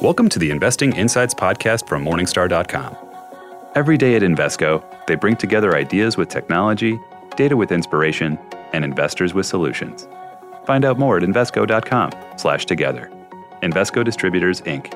[0.00, 2.96] Welcome to the Investing Insights podcast from Morningstar.com.
[3.74, 6.98] Every day at Invesco, they bring together ideas with technology,
[7.36, 8.38] data with inspiration,
[8.72, 10.08] and investors with solutions.
[10.64, 13.10] Find out more at Invesco.com/together.
[13.62, 14.92] Invesco Distributors, Inc.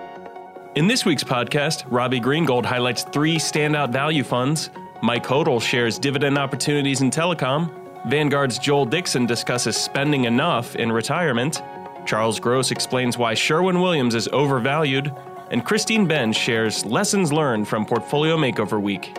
[0.74, 4.70] In this week's podcast, Robbie Greengold highlights three standout value funds.
[5.02, 7.70] Mike Hodel shares dividend opportunities in telecom.
[8.06, 11.62] Vanguard's Joel Dickson discusses spending enough in retirement.
[12.06, 15.12] Charles Gross explains why Sherwin Williams is overvalued,
[15.50, 19.16] and Christine Benz shares lessons learned from Portfolio Makeover Week.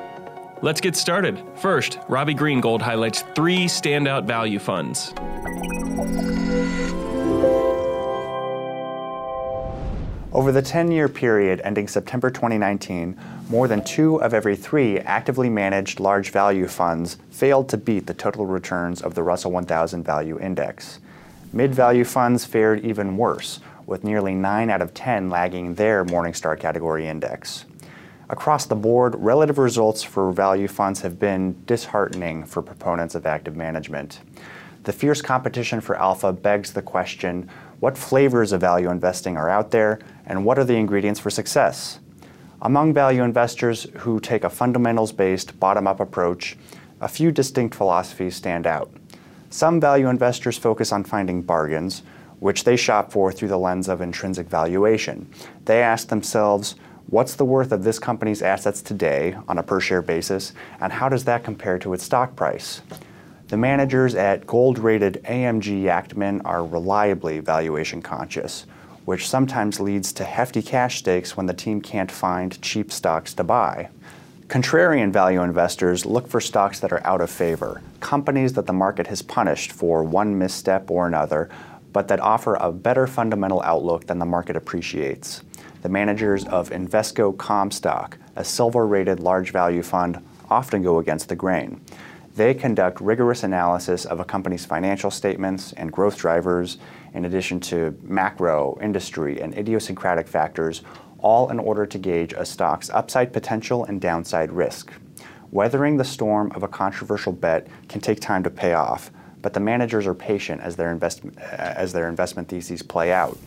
[0.62, 1.44] Let's get started.
[1.56, 5.14] First, Robbie Greengold highlights three standout value funds.
[10.32, 15.50] Over the 10 year period ending September 2019, more than two of every three actively
[15.50, 20.40] managed large value funds failed to beat the total returns of the Russell 1000 Value
[20.40, 21.00] Index.
[21.54, 26.60] Mid value funds fared even worse, with nearly 9 out of 10 lagging their Morningstar
[26.60, 27.66] category index.
[28.30, 33.56] Across the board, relative results for value funds have been disheartening for proponents of active
[33.56, 34.20] management.
[34.84, 37.50] The fierce competition for alpha begs the question
[37.80, 42.00] what flavors of value investing are out there, and what are the ingredients for success?
[42.62, 46.58] Among value investors who take a fundamentals based, bottom up approach,
[47.00, 48.92] a few distinct philosophies stand out.
[49.50, 52.04] Some value investors focus on finding bargains,
[52.40, 55.30] which they shop for through the lens of intrinsic valuation.
[55.66, 56.76] They ask themselves,
[57.08, 61.08] what's the worth of this company's assets today on a per share basis, and how
[61.08, 62.82] does that compare to its stock price?
[63.48, 68.66] The managers at gold rated AMG Yacktman are reliably valuation conscious,
[69.06, 73.46] which sometimes leads to hefty cash stakes when the team can't find cheap stocks to
[73.46, 73.88] buy.
[74.48, 79.08] Contrarian value investors look for stocks that are out of favor, companies that the market
[79.08, 81.50] has punished for one misstep or another,
[81.92, 85.44] but that offer a better fundamental outlook than the market appreciates.
[85.82, 91.36] The managers of Invesco Comstock, a silver rated large value fund, often go against the
[91.36, 91.82] grain.
[92.38, 96.78] They conduct rigorous analysis of a company's financial statements and growth drivers,
[97.14, 100.84] in addition to macro, industry, and idiosyncratic factors,
[101.20, 104.92] all in order to gauge a stock's upside potential and downside risk.
[105.52, 109.12] Weathering the storm of a controversial bet can take time to pay off,
[109.42, 113.38] but the managers are patient as their, invest, as their investment theses play out.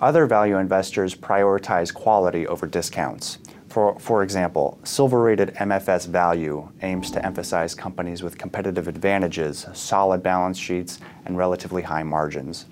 [0.00, 3.38] Other value investors prioritize quality over discounts.
[3.68, 10.22] For, for example, silver rated MFS Value aims to emphasize companies with competitive advantages, solid
[10.22, 12.66] balance sheets, and relatively high margins.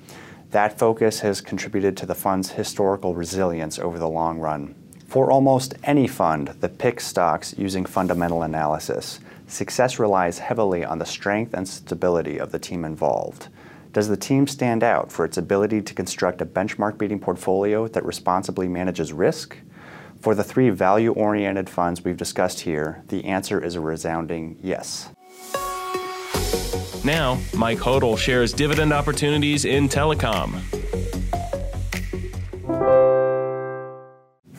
[0.54, 4.76] That focus has contributed to the fund's historical resilience over the long run.
[5.08, 11.06] For almost any fund that picks stocks using fundamental analysis, success relies heavily on the
[11.06, 13.48] strength and stability of the team involved.
[13.92, 18.04] Does the team stand out for its ability to construct a benchmark beating portfolio that
[18.04, 19.56] responsibly manages risk?
[20.20, 25.08] For the three value oriented funds we've discussed here, the answer is a resounding yes.
[27.04, 30.62] Now, Mike Hodel shares dividend opportunities in telecom.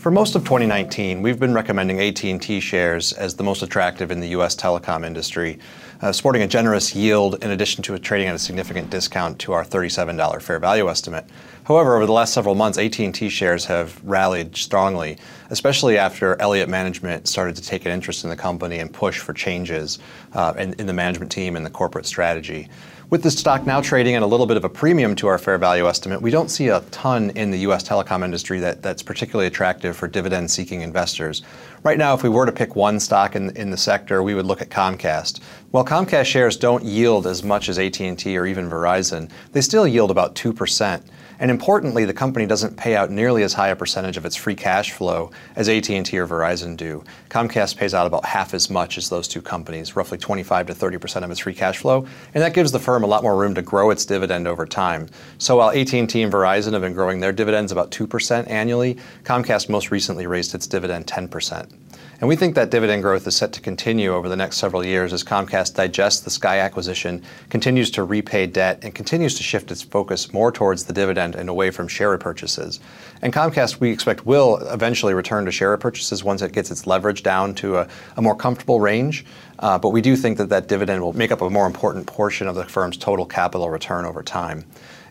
[0.06, 4.28] For most of 2019, we've been recommending AT&T shares as the most attractive in the
[4.38, 4.56] U.S.
[4.56, 5.58] telecom industry,
[6.00, 9.66] uh, sporting a generous yield in addition to trading at a significant discount to our
[9.66, 11.26] $37 fair value estimate.
[11.64, 15.18] However, over the last several months, AT&T shares have rallied strongly,
[15.50, 19.34] especially after Elliott Management started to take an interest in the company and push for
[19.34, 19.98] changes
[20.34, 22.70] uh, in, in the management team and the corporate strategy.
[23.12, 25.60] With the stock now trading at a little bit of a premium to our fair
[25.60, 27.88] value estimate, we don't see a ton in the U.S.
[27.88, 31.44] telecom industry that, that's particularly attractive for dividend seeking investors.
[31.86, 34.48] Right now, if we were to pick one stock in, in the sector, we would
[34.48, 35.40] look at Comcast.
[35.70, 40.10] While Comcast shares don't yield as much as AT&T or even Verizon, they still yield
[40.10, 41.04] about 2%.
[41.40, 44.56] And importantly, the company doesn't pay out nearly as high a percentage of its free
[44.56, 47.04] cash flow as AT&T or Verizon do.
[47.30, 51.24] Comcast pays out about half as much as those two companies, roughly 25 to 30%
[51.24, 53.62] of its free cash flow, and that gives the firm a lot more room to
[53.62, 55.08] grow its dividend over time.
[55.38, 59.92] So while AT&T and Verizon have been growing their dividends about 2% annually, Comcast most
[59.92, 61.75] recently raised its dividend 10%.
[62.22, 65.12] And we think that dividend growth is set to continue over the next several years
[65.12, 69.82] as Comcast digests the Sky acquisition, continues to repay debt, and continues to shift its
[69.82, 72.80] focus more towards the dividend and away from share repurchases.
[73.22, 77.22] And Comcast, we expect, will eventually return to share repurchases once it gets its leverage
[77.22, 79.26] down to a, a more comfortable range.
[79.60, 82.48] Uh, but we do think that that dividend will make up a more important portion
[82.48, 84.64] of the firm's total capital return over time.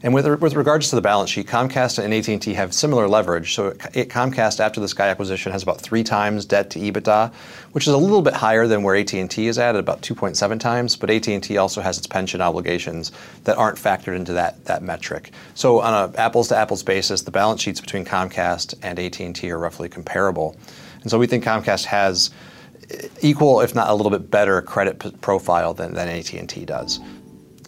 [0.04, 3.54] And with, with regards to the balance sheet, Comcast and AT&T have similar leverage.
[3.54, 7.32] So it, Comcast, after the Sky acquisition, has about three times debt to EBITDA,
[7.72, 10.94] which is a little bit higher than where AT&T is at, at about 2.7 times.
[10.94, 13.12] But AT&T also has its pension obligations
[13.44, 15.30] that aren't factored into that, that metric.
[15.54, 20.54] So on an apples-to-apples basis, the balance sheets between Comcast and AT&T are roughly comparable.
[21.00, 22.28] And so we think Comcast has
[22.90, 27.00] eh, equal, if not a little bit better, credit p- profile than, than AT&T does.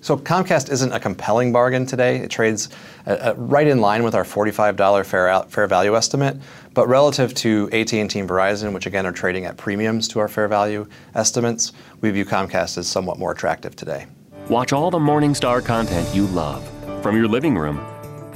[0.06, 2.19] So Comcast isn't a compelling bargain today.
[2.19, 2.69] It trades
[3.08, 6.37] uh, uh, right in line with our $45 fair, fair value estimate,
[6.75, 10.47] but relative to AT&T and Verizon, which again are trading at premiums to our fair
[10.47, 10.87] value
[11.17, 11.73] estimates,
[12.03, 14.06] we view Comcast as somewhat more attractive today.
[14.49, 16.62] Watch all the Morningstar content you love
[17.03, 17.79] from your living room.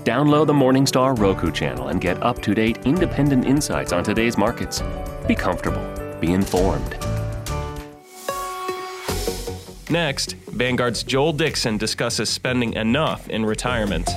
[0.02, 4.82] Download the Morningstar Roku channel and get up-to-date independent insights on today's markets.
[5.28, 5.86] Be comfortable.
[6.18, 6.96] Be informed.
[9.90, 14.08] Next, Vanguard's Joel Dickson discusses spending enough in retirement.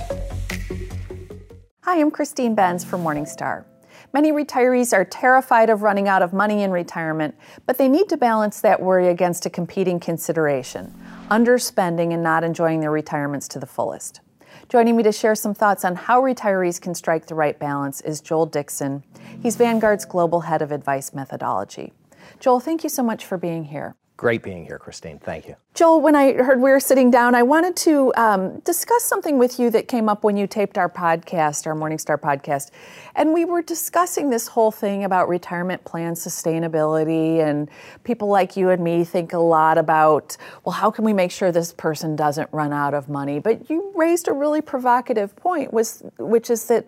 [1.81, 3.66] Hi, I'm Christine Benz from Morningstar.
[4.14, 7.34] Many retirees are terrified of running out of money in retirement,
[7.66, 10.94] but they need to balance that worry against a competing consideration
[11.31, 14.22] underspending and not enjoying their retirements to the fullest.
[14.69, 18.22] Joining me to share some thoughts on how retirees can strike the right balance is
[18.22, 19.04] Joel Dickson.
[19.42, 21.94] He's Vanguard's Global Head of Advice Methodology.
[22.40, 23.96] Joel, thank you so much for being here.
[24.15, 25.18] Great being here, Christine.
[25.18, 25.56] Thank you.
[25.74, 29.60] Joel, when I heard we were sitting down, I wanted to um, discuss something with
[29.60, 32.69] you that came up when you taped our podcast, our Morningstar podcast.
[33.15, 37.39] And we were discussing this whole thing about retirement plan sustainability.
[37.39, 37.71] And
[38.04, 41.51] people like you and me think a lot about, well, how can we make sure
[41.51, 43.39] this person doesn't run out of money?
[43.39, 46.86] But you raised a really provocative point, was, which is that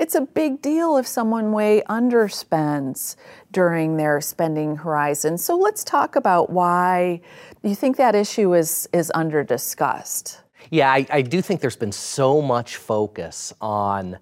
[0.00, 3.16] it's a big deal if someone way underspends
[3.52, 5.36] during their spending horizon.
[5.36, 7.20] So let's talk about why
[7.62, 10.40] you think that issue is is under discussed.
[10.70, 14.18] Yeah, I, I do think there's been so much focus on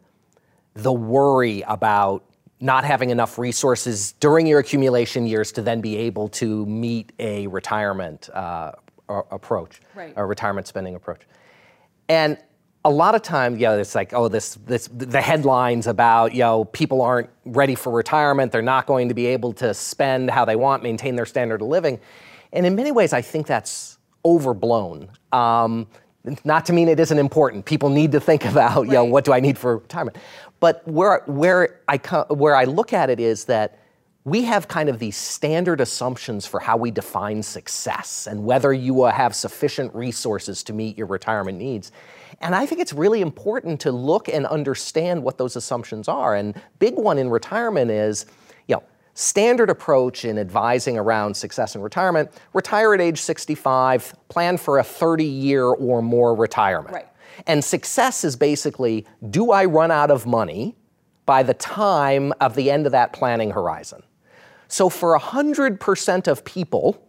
[0.74, 2.24] the worry about
[2.60, 7.46] not having enough resources during your accumulation years to then be able to meet a
[7.46, 8.72] retirement uh,
[9.08, 10.12] approach, right.
[10.16, 11.20] a retirement spending approach.
[12.08, 12.36] And
[12.84, 16.64] a lot of time, yeah, it's like, oh, this, this, the headlines about, you know,
[16.66, 20.56] people aren't ready for retirement, they're not going to be able to spend how they
[20.56, 21.98] want, maintain their standard of living.
[22.52, 25.10] And in many ways, I think that's overblown.
[25.32, 25.86] Um,
[26.44, 27.64] not to mean it isn't important.
[27.64, 30.16] People need to think about, you know, what do I need for retirement?
[30.60, 31.96] But where, where, I,
[32.28, 33.78] where I look at it is that
[34.24, 39.04] we have kind of these standard assumptions for how we define success and whether you
[39.04, 41.92] have sufficient resources to meet your retirement needs.
[42.40, 46.34] And I think it's really important to look and understand what those assumptions are.
[46.34, 48.26] And big one in retirement is,
[48.68, 48.82] you know,
[49.14, 54.84] standard approach in advising around success in retirement, retire at age 65, plan for a
[54.84, 56.94] 30 year or more retirement.
[56.94, 57.08] Right.
[57.46, 60.76] And success is basically, do I run out of money
[61.26, 64.02] by the time of the end of that planning horizon?
[64.68, 67.07] So for 100% of people,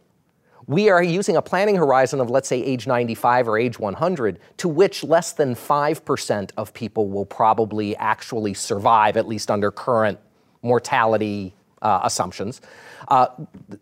[0.70, 4.70] we are using a planning horizon of, let's say, age 95 or age 100, to
[4.70, 10.20] which less than 5% of people will probably actually survive, at least under current
[10.62, 12.62] mortality uh, assumptions.
[13.08, 13.30] Uh,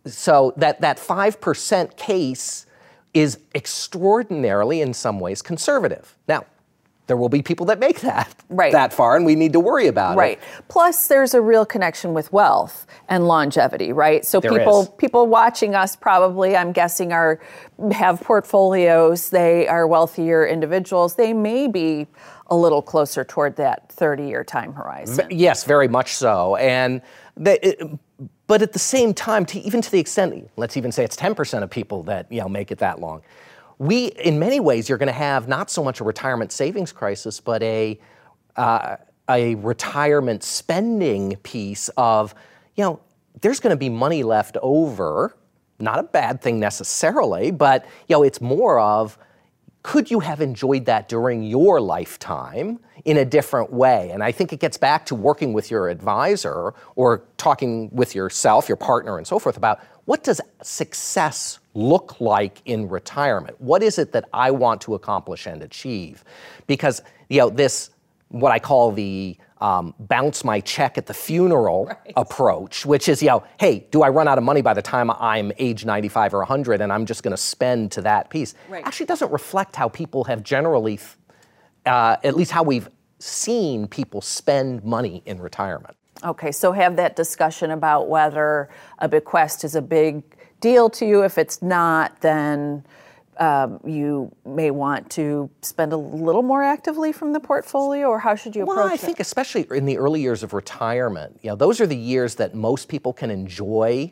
[0.06, 2.66] so that, that 5% case
[3.14, 6.16] is extraordinarily, in some ways, conservative.
[6.26, 6.46] Now,
[7.08, 8.72] there will be people that make that right.
[8.72, 10.38] that far, and we need to worry about right.
[10.38, 10.42] it.
[10.42, 10.68] Right.
[10.68, 14.26] Plus, there's a real connection with wealth and longevity, right?
[14.26, 14.90] So there people is.
[14.98, 17.40] people watching us probably, I'm guessing, are
[17.92, 19.30] have portfolios.
[19.30, 21.16] They are wealthier individuals.
[21.16, 22.08] They may be
[22.48, 25.28] a little closer toward that 30 year time horizon.
[25.32, 27.02] yes, very much so, and.
[27.38, 27.82] it,
[28.48, 31.64] but at the same time, to, even to the extent, let's even say it's 10%
[31.64, 33.22] of people that you know make it that long
[33.80, 37.40] we, in many ways, you're going to have not so much a retirement savings crisis,
[37.40, 38.00] but a,
[38.56, 38.98] uh,
[39.30, 42.34] a retirement spending piece of,
[42.76, 43.00] you know,
[43.42, 45.36] there's going to be money left over.
[45.80, 49.18] Not a bad thing necessarily, but, you know, it's more of,
[49.88, 54.10] could you have enjoyed that during your lifetime in a different way?
[54.12, 58.68] And I think it gets back to working with your advisor or talking with yourself,
[58.68, 63.56] your partner, and so forth about what does success look like in retirement?
[63.62, 66.26] What is it that I want to accomplish and achieve?
[66.68, 67.92] Because you know this,
[68.28, 72.14] what I call the um, bounce my check at the funeral right.
[72.16, 75.10] approach, which is, you know, hey, do I run out of money by the time
[75.12, 78.56] I'm age 95 or 100 and I'm just going to spend to that piece?
[78.70, 78.86] Right.
[78.86, 81.00] Actually, doesn't reflect how people have generally,
[81.86, 85.96] uh, at least how we've seen people spend money in retirement.
[86.24, 90.24] Okay, so have that discussion about whether a bequest is a big
[90.60, 91.24] deal to you.
[91.24, 92.84] If it's not, then
[93.40, 98.36] um, you may want to spend a little more actively from the portfolio, or how
[98.36, 98.80] should you approach it?
[98.80, 99.00] well, I it?
[99.00, 102.56] think especially in the early years of retirement, you know, those are the years that
[102.56, 104.12] most people can enjoy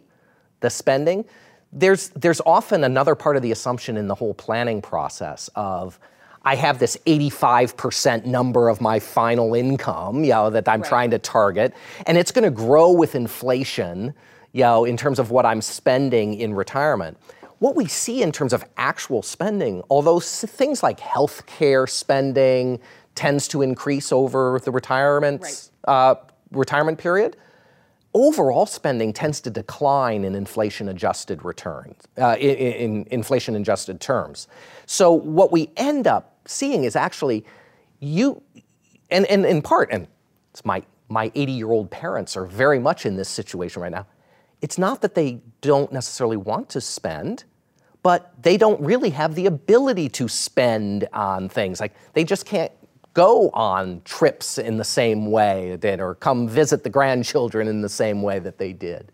[0.60, 1.26] the spending.
[1.72, 6.00] There's there's often another part of the assumption in the whole planning process of
[6.44, 10.88] I have this 85% number of my final income, you know, that I'm right.
[10.88, 11.74] trying to target,
[12.06, 14.14] and it's going to grow with inflation,
[14.52, 17.18] you know, in terms of what I'm spending in retirement
[17.60, 22.80] what we see in terms of actual spending, although things like healthcare spending
[23.16, 25.70] tends to increase over the retirement right.
[25.86, 26.16] uh,
[26.52, 27.38] retirement period,
[28.14, 34.48] overall spending tends to decline in inflation adjusted returns, uh, in, in inflation adjusted terms.
[34.86, 37.46] So what we end up seeing is actually
[38.00, 38.42] you,
[39.10, 40.08] and, and in part, and
[40.52, 44.08] it's my my 80 year old parents are very much in this situation right now
[44.62, 47.44] it's not that they don't necessarily want to spend,
[48.04, 51.80] but they don't really have the ability to spend on things.
[51.80, 52.72] Like they just can't
[53.14, 57.90] go on trips in the same way that, or come visit the grandchildren in the
[57.90, 59.12] same way that they did.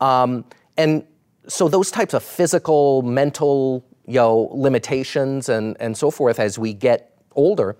[0.00, 0.44] Um,
[0.76, 1.04] and
[1.48, 6.72] so those types of physical, mental, you know, limitations and, and so forth as we
[6.72, 7.76] get older,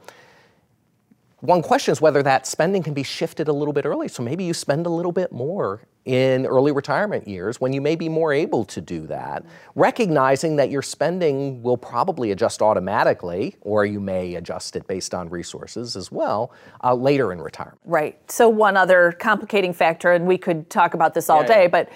[1.43, 4.07] one question is whether that spending can be shifted a little bit early.
[4.07, 7.97] So maybe you spend a little bit more in early retirement years when you may
[7.97, 9.45] be more able to do that,
[9.75, 15.29] recognizing that your spending will probably adjust automatically, or you may adjust it based on
[15.31, 16.53] resources as well
[16.85, 17.81] uh, later in retirement.
[17.85, 18.19] Right.
[18.31, 21.69] So, one other complicating factor, and we could talk about this all yeah, day, yeah.
[21.69, 21.89] but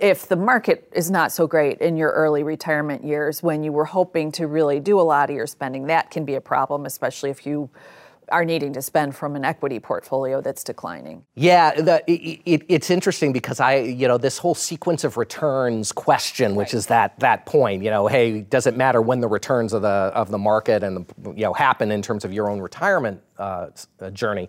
[0.00, 3.86] if the market is not so great in your early retirement years when you were
[3.86, 7.30] hoping to really do a lot of your spending, that can be a problem, especially
[7.30, 7.68] if you
[8.30, 11.24] are needing to spend from an equity portfolio that's declining.
[11.34, 15.92] Yeah, the, it, it, it's interesting because I, you know, this whole sequence of returns
[15.92, 16.74] question, which right.
[16.74, 19.88] is that that point, you know, hey, does it matter when the returns of the
[19.88, 23.68] of the market and the, you know happen in terms of your own retirement uh,
[24.00, 24.48] uh, journey?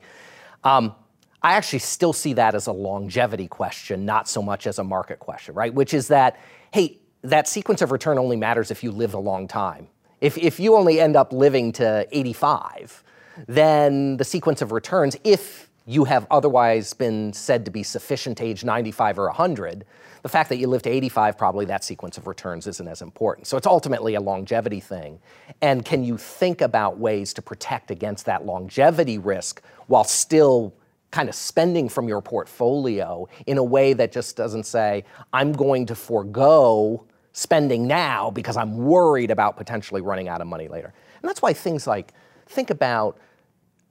[0.64, 0.96] Um,
[1.42, 5.20] I actually still see that as a longevity question, not so much as a market
[5.20, 5.74] question, right?
[5.74, 6.38] Which is that,
[6.72, 9.88] hey, that sequence of return only matters if you live a long time.
[10.22, 13.04] If, if you only end up living to 85,
[13.48, 18.63] then the sequence of returns, if you have otherwise been said to be sufficient age
[18.63, 19.86] 95 or 100,
[20.22, 23.48] the fact that you live to 85, probably that sequence of returns isn't as important.
[23.48, 25.19] So it's ultimately a longevity thing.
[25.62, 30.74] And can you think about ways to protect against that longevity risk while still
[31.12, 35.03] kind of spending from your portfolio in a way that just doesn't say,
[35.34, 40.67] I'm going to forego spending now because I'm worried about potentially running out of money
[40.67, 40.93] later.
[41.22, 42.13] And that's why things like,
[42.46, 43.17] think about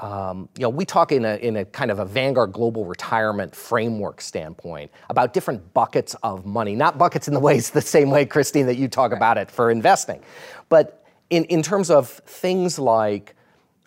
[0.01, 3.55] um, you know, we talk in a, in a kind of a Vanguard global retirement
[3.55, 8.25] framework standpoint about different buckets of money, not buckets in the ways the same way,
[8.25, 10.23] Christine, that you talk about it for investing,
[10.69, 13.35] but in, in terms of things like,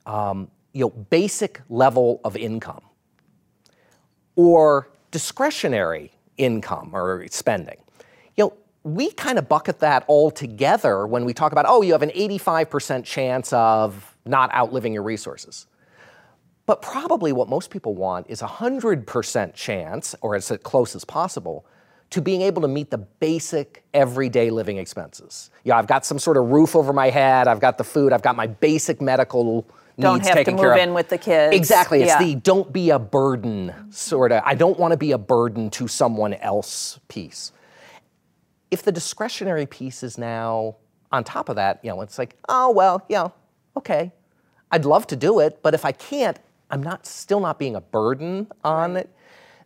[0.06, 2.82] um, you know, basic level of income
[4.36, 7.78] or discretionary income or spending.
[8.36, 8.54] You know,
[8.84, 12.10] we kind of bucket that all together when we talk about, oh, you have an
[12.10, 15.68] 85% chance of not outliving your resources.
[16.72, 21.66] But probably what most people want is a 100% chance, or as close as possible,
[22.12, 25.50] to being able to meet the basic everyday living expenses.
[25.66, 28.22] Yeah, I've got some sort of roof over my head, I've got the food, I've
[28.22, 29.98] got my basic medical needs taken care of.
[29.98, 31.54] don't needs have to move in with the kids.
[31.54, 32.04] Exactly.
[32.04, 32.20] It's yeah.
[32.20, 34.42] the don't be a burden sort of.
[34.46, 37.52] I don't want to be a burden to someone else piece.
[38.72, 40.78] If the discretionary piece is now
[41.12, 43.28] on top of that, you know, it's like, oh well, yeah,
[43.76, 44.14] okay.
[44.72, 46.40] I'd love to do it, but if I can't,
[46.72, 49.10] I'm not still not being a burden on it.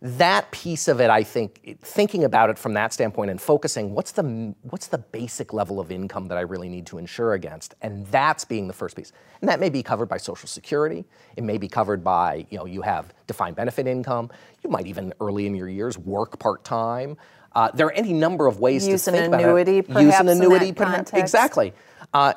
[0.02, 4.12] That piece of it, I think, thinking about it from that standpoint and focusing, what's
[4.12, 8.06] the what's the basic level of income that I really need to insure against, and
[8.08, 9.14] that's being the first piece.
[9.42, 11.06] And that may be covered by Social Security.
[11.38, 14.30] It may be covered by you know you have defined benefit income.
[14.64, 17.18] You might even early in your years work part time.
[17.54, 19.90] Uh, there are any number of ways Use to think about annuity, it.
[19.90, 21.74] Use an annuity, in that exactly.
[22.14, 22.34] Uh,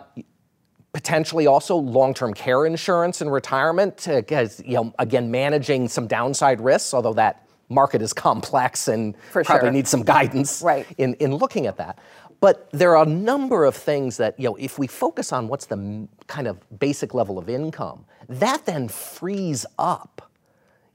[0.99, 6.93] potentially also long-term care insurance and retirement because you know again managing some downside risks
[6.93, 9.71] although that market is complex and For probably sure.
[9.71, 10.85] needs some guidance right.
[10.99, 12.00] in, in looking at that
[12.40, 15.67] but there are a number of things that you know if we focus on what's
[15.67, 20.28] the kind of basic level of income that then frees up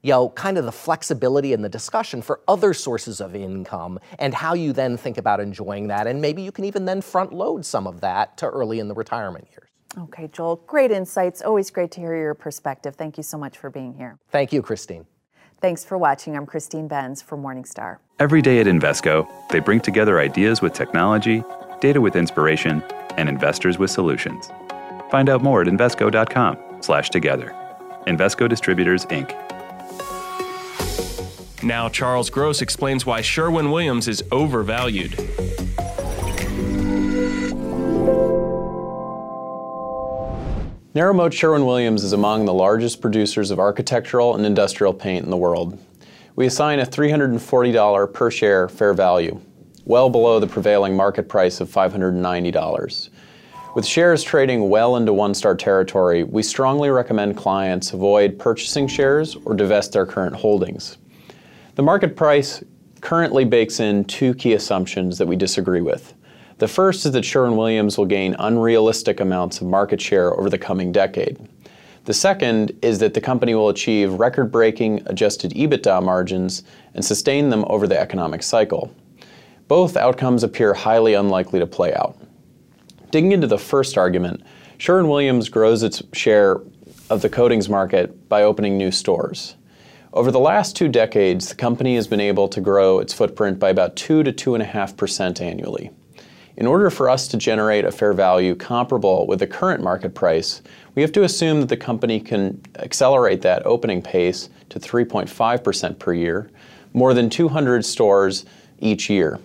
[0.05, 4.33] you know, kind of the flexibility and the discussion for other sources of income and
[4.33, 6.07] how you then think about enjoying that.
[6.07, 8.93] And maybe you can even then front load some of that to early in the
[8.93, 9.69] retirement years.
[9.97, 11.41] Okay, Joel, great insights.
[11.41, 12.95] Always great to hear your perspective.
[12.95, 14.17] Thank you so much for being here.
[14.29, 15.05] Thank you, Christine.
[15.61, 16.35] Thanks for watching.
[16.35, 17.97] I'm Christine Benz for Morningstar.
[18.19, 21.43] Every day at Invesco, they bring together ideas with technology,
[21.79, 22.83] data with inspiration,
[23.17, 24.51] and investors with solutions.
[25.09, 27.55] Find out more at Invesco.com slash together.
[28.07, 29.31] Invesco Distributors, Inc.
[31.63, 35.13] Now, Charles Gross explains why Sherwin Williams is overvalued.
[40.95, 45.31] Narrow Moat Sherwin Williams is among the largest producers of architectural and industrial paint in
[45.31, 45.79] the world.
[46.35, 49.41] We assign a $340 per share fair value,
[49.85, 53.09] well below the prevailing market price of $590.
[53.73, 59.35] With shares trading well into one star territory, we strongly recommend clients avoid purchasing shares
[59.45, 60.99] or divest their current holdings.
[61.73, 62.63] The market price
[63.01, 66.13] currently bakes in two key assumptions that we disagree with.
[66.63, 70.57] The first is that Sherwin Williams will gain unrealistic amounts of market share over the
[70.57, 71.37] coming decade.
[72.05, 77.49] The second is that the company will achieve record breaking adjusted EBITDA margins and sustain
[77.49, 78.95] them over the economic cycle.
[79.67, 82.17] Both outcomes appear highly unlikely to play out.
[83.11, 84.41] Digging into the first argument,
[84.77, 86.61] Sherwin Williams grows its share
[87.09, 89.57] of the coatings market by opening new stores.
[90.13, 93.69] Over the last two decades, the company has been able to grow its footprint by
[93.69, 95.91] about 2 to 2.5% annually.
[96.55, 100.61] In order for us to generate a fair value comparable with the current market price,
[100.93, 106.13] we have to assume that the company can accelerate that opening pace to 3.5% per
[106.13, 106.51] year,
[106.93, 108.45] more than 200 stores
[108.79, 109.39] each year,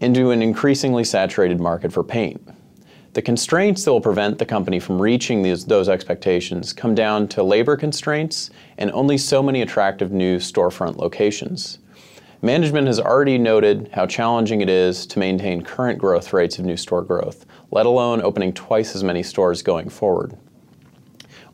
[0.00, 2.40] into an increasingly saturated market for paint.
[3.12, 7.44] The constraints that will prevent the company from reaching these, those expectations come down to
[7.44, 11.78] labor constraints and only so many attractive new storefront locations.
[12.44, 16.76] Management has already noted how challenging it is to maintain current growth rates of new
[16.76, 20.36] store growth, let alone opening twice as many stores going forward.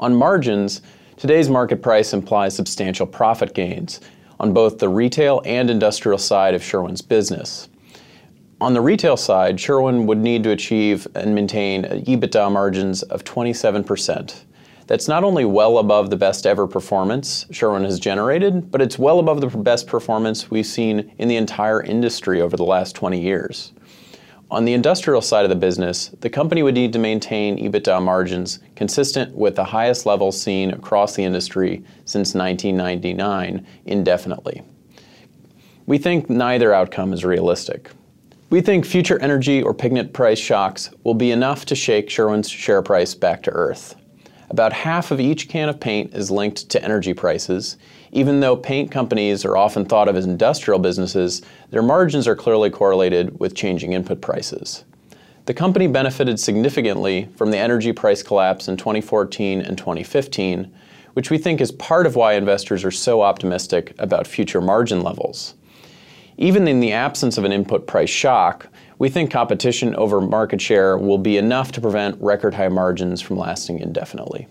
[0.00, 0.82] On margins,
[1.16, 4.00] today's market price implies substantial profit gains
[4.40, 7.68] on both the retail and industrial side of Sherwin's business.
[8.60, 14.42] On the retail side, Sherwin would need to achieve and maintain EBITDA margins of 27%.
[14.90, 19.20] That's not only well above the best ever performance Sherwin has generated, but it's well
[19.20, 23.70] above the best performance we've seen in the entire industry over the last 20 years.
[24.50, 28.58] On the industrial side of the business, the company would need to maintain EBITDA margins
[28.74, 34.60] consistent with the highest levels seen across the industry since 1999 indefinitely.
[35.86, 37.92] We think neither outcome is realistic.
[38.50, 42.82] We think future energy or pigment price shocks will be enough to shake Sherwin's share
[42.82, 43.94] price back to earth.
[44.50, 47.76] About half of each can of paint is linked to energy prices.
[48.10, 52.68] Even though paint companies are often thought of as industrial businesses, their margins are clearly
[52.68, 54.84] correlated with changing input prices.
[55.46, 60.72] The company benefited significantly from the energy price collapse in 2014 and 2015,
[61.12, 65.54] which we think is part of why investors are so optimistic about future margin levels.
[66.36, 68.66] Even in the absence of an input price shock,
[69.00, 73.38] we think competition over market share will be enough to prevent record high margins from
[73.38, 74.46] lasting indefinitely.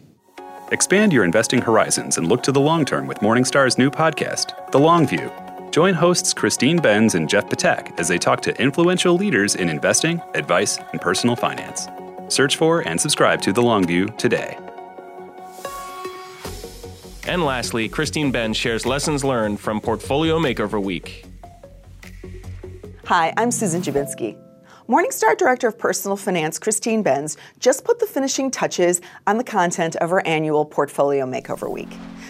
[0.72, 4.80] Expand your investing horizons and look to the long term with Morningstar's new podcast, The
[4.80, 5.32] Long View.
[5.70, 10.20] Join hosts Christine Benz and Jeff Ptak as they talk to influential leaders in investing,
[10.34, 11.88] advice, and personal finance.
[12.28, 14.58] Search for and subscribe to The Long View today.
[17.28, 21.29] And lastly, Christine Benz shares lessons learned from Portfolio Makeover Week.
[23.10, 24.38] Hi, I'm Susan Dziubinski.
[24.88, 29.96] Morningstar Director of Personal Finance Christine Benz just put the finishing touches on the content
[29.96, 31.90] of our annual Portfolio Makeover Week.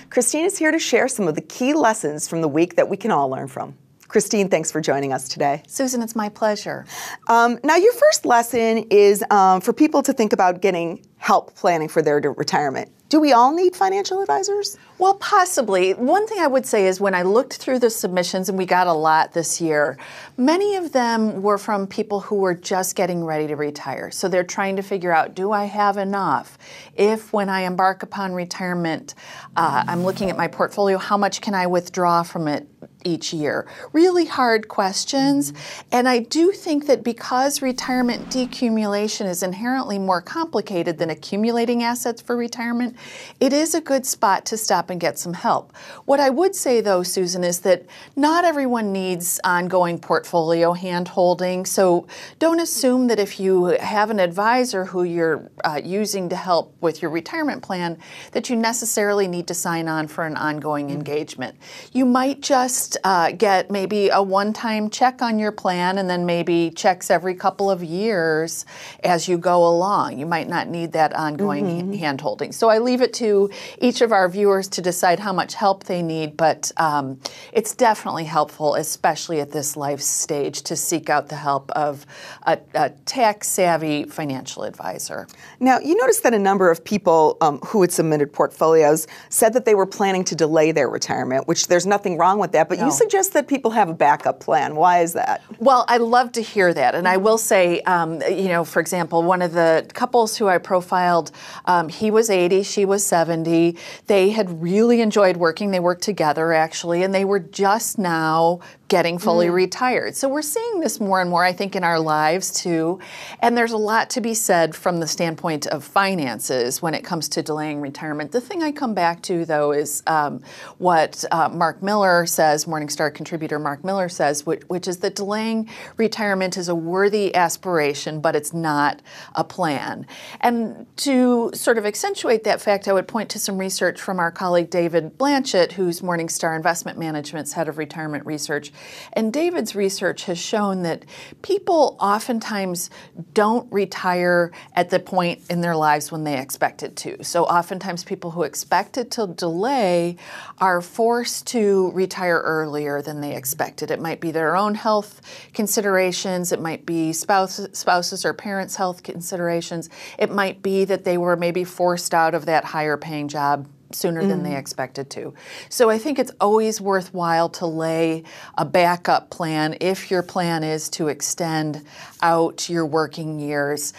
[0.10, 2.96] Christine is here to share some of the key lessons from the week that we
[2.96, 3.76] can all learn from.
[4.10, 5.62] Christine, thanks for joining us today.
[5.68, 6.84] Susan, it's my pleasure.
[7.28, 11.88] Um, now, your first lesson is um, for people to think about getting help planning
[11.88, 12.92] for their retirement.
[13.10, 14.78] Do we all need financial advisors?
[14.98, 15.94] Well, possibly.
[15.94, 18.88] One thing I would say is when I looked through the submissions, and we got
[18.88, 19.98] a lot this year,
[20.38, 24.10] many of them were from people who were just getting ready to retire.
[24.12, 26.58] So they're trying to figure out do I have enough?
[26.96, 29.14] If when I embark upon retirement,
[29.56, 32.68] uh, I'm looking at my portfolio, how much can I withdraw from it
[33.04, 33.68] each year?
[33.94, 35.54] Really hard questions.
[35.92, 42.22] And I do think that because retirement decumulation is inherently more complicated than accumulating assets
[42.22, 42.96] for retirement,
[43.40, 45.76] it is a good spot to stop and get some help.
[46.06, 47.86] What I would say though, Susan, is that
[48.16, 51.66] not everyone needs ongoing portfolio hand holding.
[51.66, 52.08] So
[52.40, 57.02] don't assume that if you have an advisor who you're uh, using to help with
[57.02, 57.98] your retirement plan,
[58.32, 61.56] that you necessarily need to sign on for an ongoing engagement.
[61.92, 66.10] You might just just uh, get maybe a one time check on your plan and
[66.10, 68.66] then maybe checks every couple of years
[69.04, 70.18] as you go along.
[70.18, 71.94] You might not need that ongoing mm-hmm.
[71.94, 72.52] hand holding.
[72.52, 73.50] So I leave it to
[73.80, 77.20] each of our viewers to decide how much help they need, but um,
[77.54, 82.06] it's definitely helpful, especially at this life stage, to seek out the help of
[82.44, 85.28] a, a tax savvy financial advisor.
[85.60, 89.66] Now, you noticed that a number of people um, who had submitted portfolios said that
[89.66, 92.86] they were planning to delay their retirement, which there's nothing wrong with that, but no.
[92.86, 94.76] you suggest that people have a backup plan.
[94.76, 95.42] Why is that?
[95.60, 96.96] Well, I love to hear that.
[96.96, 100.58] And I will say, um, you know, for example, one of the couples who I
[100.58, 101.32] profiled,
[101.66, 103.78] um, he was 80, she was 70.
[104.08, 105.72] They had really enjoyed working.
[105.72, 109.54] They worked together, actually, and they were just now getting fully mm.
[109.54, 110.16] retired.
[110.16, 113.00] So we're seeing this more and more, I think, in our lives too.
[113.40, 117.30] And there's a lot to be said from the standpoint of finances when it comes
[117.30, 118.32] to delaying retirement.
[118.32, 120.42] The thing I come back to, though, is um,
[120.80, 125.70] what uh, Mark Miller says, Morningstar contributor Mark Miller says, which, which is that delaying
[125.98, 129.02] retirement is a worthy aspiration, but it's not
[129.36, 130.08] a plan.
[130.42, 134.32] And to sort of accentuate that fact, I would point to some research from our
[134.32, 138.72] colleague David Blanchett, who's Morningstar Investment Management's head of retirement research
[139.14, 141.06] and David's research has shown that
[141.42, 142.90] people oftentimes
[143.34, 147.24] don't retire at the point in their lives when they expected to.
[147.24, 150.18] So oftentimes people who expected to delay
[150.60, 153.92] are forced to retire earlier than they expected.
[153.92, 155.22] It might be their own health
[155.54, 161.18] considerations, it might be spouse, spouses or parents' health considerations, it might be that they
[161.18, 164.28] were maybe forced out of that higher paying job sooner mm.
[164.28, 164.60] than they mm.
[164.60, 165.34] expected to.
[165.70, 168.24] So I think it's always worthwhile to lay
[168.58, 171.86] a backup plan if your plan is to extend
[172.22, 173.94] out your working years.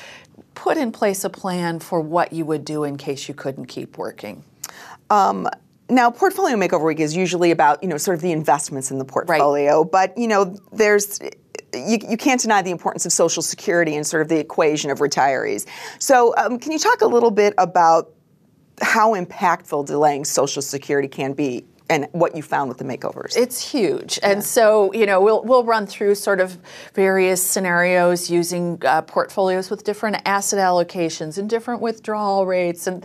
[0.54, 3.96] Put in place a plan for what you would do in case you couldn't keep
[3.98, 4.44] working.
[5.08, 5.48] Um,
[5.88, 9.04] now, portfolio makeover week is usually about you know sort of the investments in the
[9.04, 9.90] portfolio, right.
[9.90, 11.18] but you know there's
[11.74, 14.98] you, you, can't deny the importance of Social Security and sort of the equation of
[14.98, 15.66] retirees.
[15.98, 18.12] So, um, can you talk a little bit about
[18.80, 23.36] how impactful delaying Social Security can be and what you found with the makeovers.
[23.36, 24.18] It's huge.
[24.22, 24.30] Yeah.
[24.30, 26.56] And so, you know, we'll, we'll run through sort of
[26.94, 33.04] various scenarios using uh, portfolios with different asset allocations and different withdrawal rates and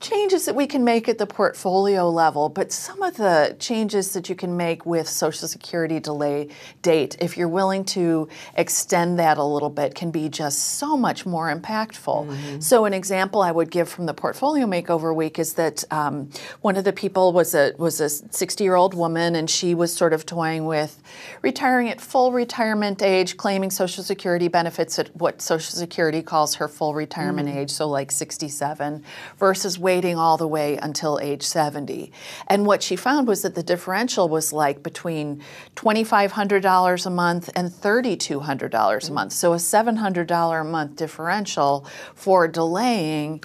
[0.00, 4.28] changes that we can make at the portfolio level, but some of the changes that
[4.28, 6.48] you can make with Social Security delay
[6.82, 11.24] date, if you're willing to extend that a little bit, can be just so much
[11.24, 12.26] more impactful.
[12.26, 12.60] Mm-hmm.
[12.60, 16.30] So, an example I would give from the portfolio makeover week is that um,
[16.60, 19.94] one of the people was a was a 60 year old woman, and she was
[19.94, 21.02] sort of toying with
[21.42, 26.68] retiring at full retirement age, claiming Social Security benefits at what Social Security calls her
[26.68, 27.58] full retirement mm-hmm.
[27.58, 29.02] age, so like 67,
[29.38, 32.10] versus waiting all the way until age 70.
[32.48, 35.40] And what she found was that the differential was like between
[35.76, 39.32] $2,500 a month and $3,200 a month.
[39.32, 43.44] So a $700 a month differential for delaying.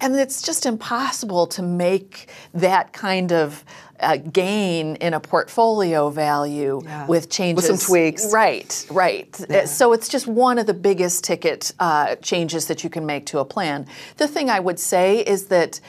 [0.00, 3.64] And it's just impossible to make that kind of
[4.00, 7.06] uh, gain in a portfolio value yeah.
[7.06, 7.68] with changes.
[7.68, 8.32] With some tweaks.
[8.32, 9.44] Right, right.
[9.48, 9.64] Yeah.
[9.64, 13.38] So it's just one of the biggest ticket uh, changes that you can make to
[13.38, 13.86] a plan.
[14.16, 15.80] The thing I would say is that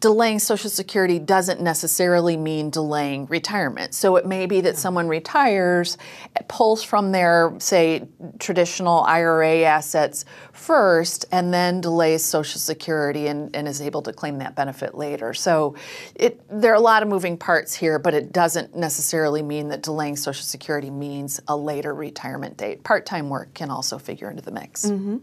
[0.00, 3.94] delaying Social Security doesn't necessarily mean delaying retirement.
[3.94, 5.98] So it may be that someone retires,
[6.46, 8.06] pulls from their, say,
[8.38, 14.38] traditional IRA assets first, and then delays Social Security and, and is able to claim
[14.38, 15.34] that benefit later.
[15.34, 15.74] So
[16.14, 19.82] it, there are a lot of moving parts here, but it doesn't necessarily mean that
[19.82, 22.84] delaying Social Security means a later retirement date.
[22.84, 24.86] Part time work can also figure into the mix.
[24.86, 25.18] Mm-hmm.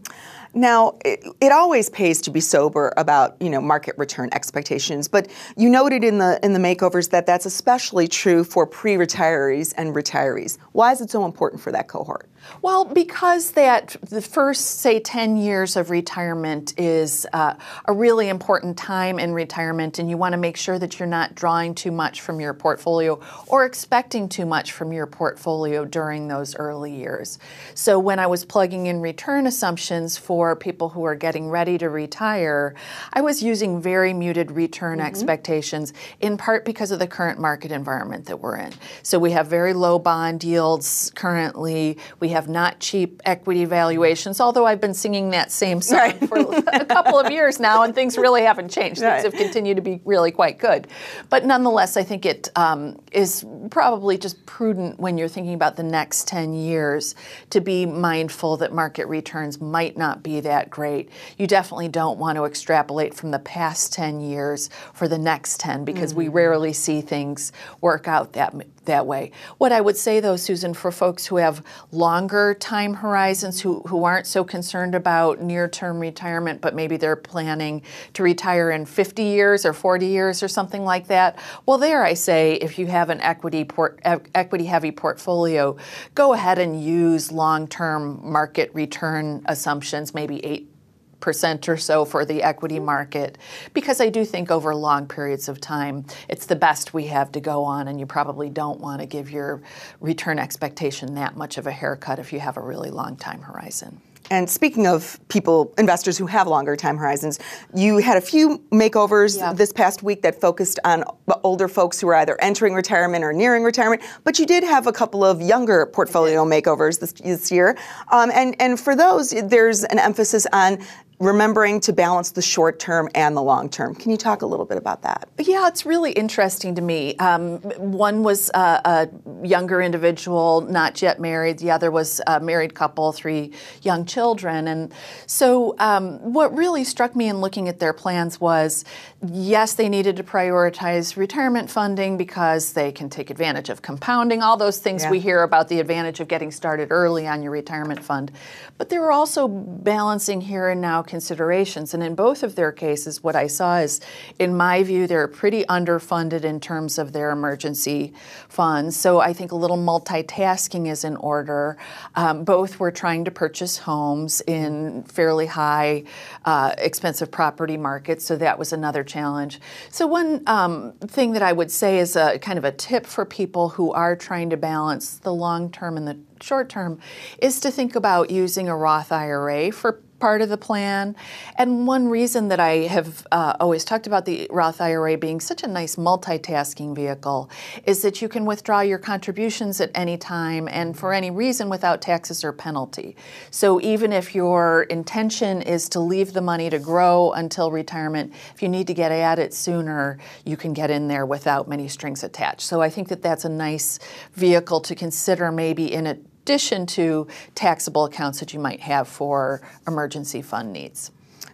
[0.56, 4.30] Now, it, it, always pays to be sober about you know market return
[4.66, 9.72] expectations, but you noted in the in the makeovers that that's especially true for pre-retirees
[9.76, 10.58] and retirees.
[10.72, 12.28] Why is it so important for that cohort?
[12.62, 17.54] Well, because that the first, say, 10 years of retirement is uh,
[17.84, 21.34] a really important time in retirement, and you want to make sure that you're not
[21.34, 26.56] drawing too much from your portfolio or expecting too much from your portfolio during those
[26.56, 27.38] early years.
[27.74, 31.88] So, when I was plugging in return assumptions for people who are getting ready to
[31.88, 32.74] retire,
[33.12, 35.06] I was using very muted return mm-hmm.
[35.06, 38.72] expectations, in part because of the current market environment that we're in.
[39.02, 41.98] So, we have very low bond yields currently.
[42.20, 46.28] We have not cheap equity valuations, although I've been singing that same song right.
[46.28, 49.00] for a couple of years now, and things really haven't changed.
[49.00, 49.22] Right.
[49.22, 50.86] Things have continued to be really quite good.
[51.30, 55.82] But nonetheless, I think it um, is probably just prudent when you're thinking about the
[55.82, 57.14] next 10 years
[57.50, 61.08] to be mindful that market returns might not be that great.
[61.38, 65.84] You definitely don't want to extrapolate from the past 10 years for the next 10
[65.84, 66.18] because mm-hmm.
[66.18, 68.54] we rarely see things work out that
[68.86, 69.32] that way.
[69.58, 74.04] What I would say though, Susan, for folks who have longer time horizons, who, who
[74.04, 77.82] aren't so concerned about near term retirement, but maybe they're planning
[78.14, 82.14] to retire in 50 years or 40 years or something like that, well, there I
[82.14, 85.76] say if you have an equity, port, equity heavy portfolio,
[86.14, 90.75] go ahead and use long term market return assumptions, maybe 8
[91.20, 93.38] percent or so for the equity market
[93.74, 97.40] because I do think over long periods of time it's the best we have to
[97.40, 99.62] go on and you probably don't want to give your
[100.00, 104.00] return expectation that much of a haircut if you have a really long time horizon.
[104.30, 107.38] And speaking of people, investors who have longer time horizons,
[107.74, 109.52] you had a few makeovers yeah.
[109.52, 111.04] this past week that focused on
[111.44, 114.02] older folks who are either entering retirement or nearing retirement.
[114.24, 117.78] But you did have a couple of younger portfolio makeovers this, this year.
[118.10, 120.78] Um, and, and for those, there's an emphasis on
[121.18, 123.94] remembering to balance the short term and the long term.
[123.94, 125.28] Can you talk a little bit about that?
[125.38, 127.16] Yeah, it's really interesting to me.
[127.16, 131.58] Um, one was uh, a younger individual, not yet married.
[131.58, 133.52] The other was a married couple, three
[133.82, 134.68] young children.
[134.68, 134.92] And
[135.26, 138.84] so, um, what really struck me in looking at their plans was
[139.32, 144.56] yes, they needed to prioritize retirement funding because they can take advantage of compounding, all
[144.56, 145.10] those things yeah.
[145.10, 148.30] we hear about the advantage of getting started early on your retirement fund.
[148.76, 151.94] But they were also balancing here and now considerations.
[151.94, 154.00] And in both of their cases, what I saw is,
[154.38, 158.12] in my view, they're pretty underfunded in terms of their emergency
[158.48, 158.96] funds.
[158.96, 161.76] So I think a little multitasking is in order.
[162.14, 166.04] Um, both were trying to purchase homes in fairly high,
[166.44, 168.24] uh, expensive property markets.
[168.24, 169.60] So that was another challenge.
[169.90, 173.24] So, one um, thing that I would say is a kind of a tip for
[173.24, 176.98] people who are trying to balance the long term and the short term
[177.38, 181.14] is to think about using a Roth IRA for part of the plan.
[181.56, 185.62] And one reason that I have uh, always talked about the Roth IRA being such
[185.62, 187.50] a nice multitasking vehicle
[187.84, 192.00] is that you can withdraw your contributions at any time and for any reason without
[192.00, 193.16] taxes or penalty.
[193.50, 198.62] So even if your intention is to leave the money to grow until retirement, if
[198.62, 202.24] you need to get at it sooner, you can get in there without many strings
[202.24, 202.62] attached.
[202.62, 203.98] So I think that that's a nice
[204.34, 209.60] vehicle to consider maybe in a addition to taxable accounts that you might have for
[209.88, 211.10] emergency fund needs.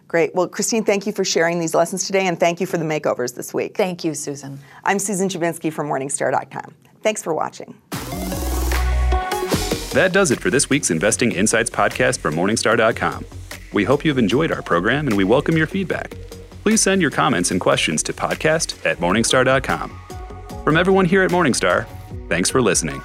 [0.07, 0.35] Great.
[0.35, 3.33] Well, Christine, thank you for sharing these lessons today, and thank you for the makeovers
[3.33, 3.75] this week.
[3.75, 4.59] Thank you, Susan.
[4.83, 6.75] I'm Susan Dziubinski from Morningstar.com.
[7.01, 7.73] Thanks for watching.
[9.93, 13.25] That does it for this week's Investing Insights podcast from Morningstar.com.
[13.73, 16.11] We hope you've enjoyed our program and we welcome your feedback.
[16.61, 19.99] Please send your comments and questions to podcast at Morningstar.com.
[20.63, 21.87] From everyone here at Morningstar,
[22.29, 23.01] thanks for listening.